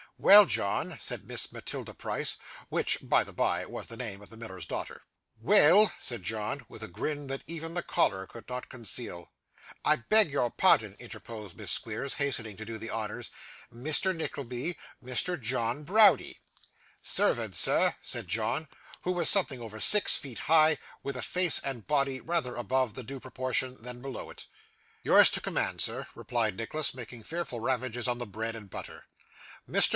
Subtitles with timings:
[0.17, 2.37] 'Well, John,' said Miss Matilda Price
[2.69, 5.03] (which, by the bye, was the name of the miller's daughter).
[5.39, 9.31] 'Weel,' said John with a grin that even the collar could not conceal.
[9.83, 13.29] 'I beg your pardon,' interposed Miss Squeers, hastening to do the honours.
[13.73, 14.15] 'Mr.
[14.15, 15.39] Nickleby Mr.
[15.39, 16.39] John Browdie.'
[17.01, 18.67] 'Servant, sir,' said John,
[19.03, 23.03] who was something over six feet high, with a face and body rather above the
[23.03, 24.45] due proportion than below it.
[25.03, 29.05] 'Yours to command, sir,' replied Nicholas, making fearful ravages on the bread and butter.
[29.69, 29.89] Mr.